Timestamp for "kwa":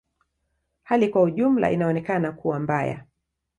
1.09-1.21